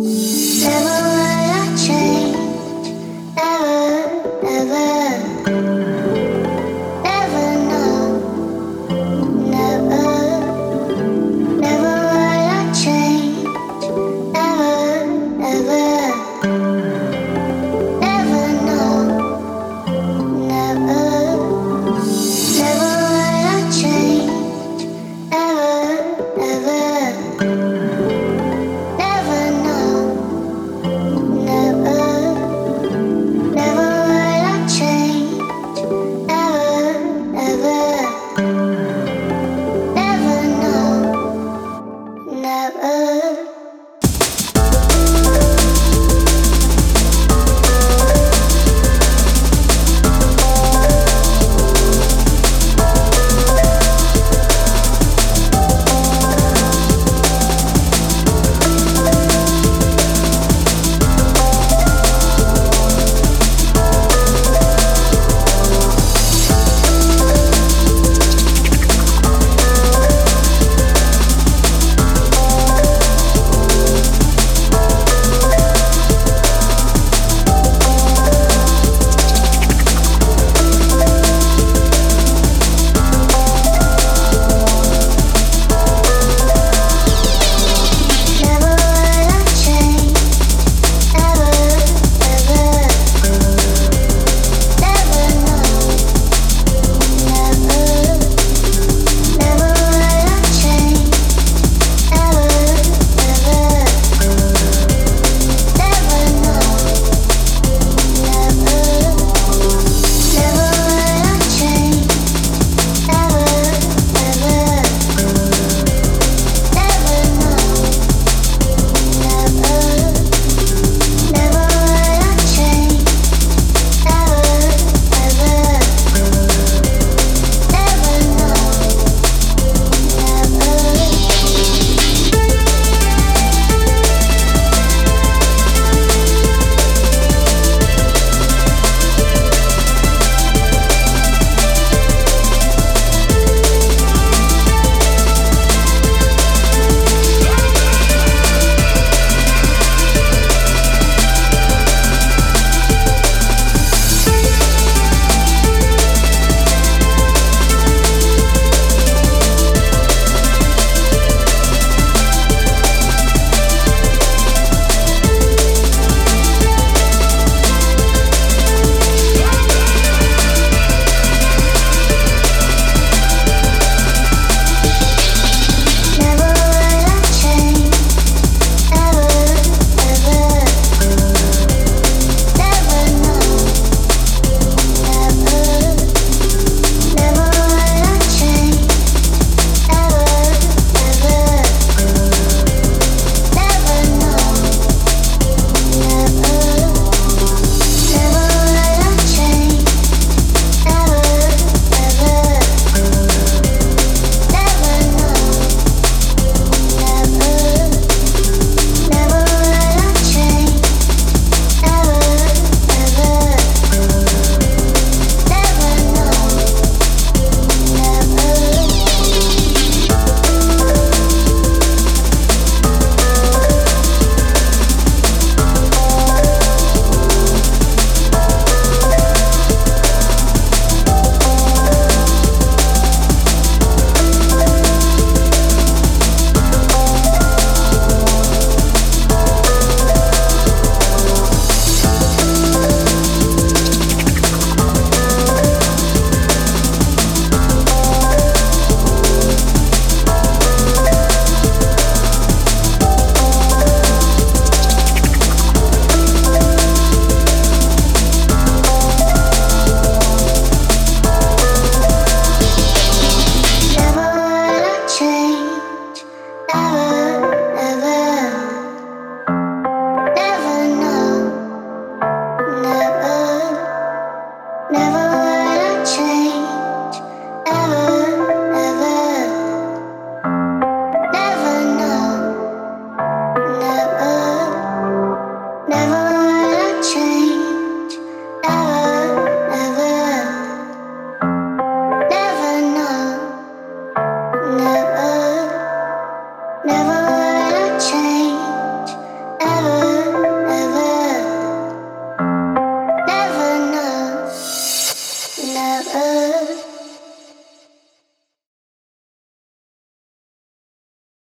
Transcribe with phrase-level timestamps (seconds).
[0.00, 0.97] Never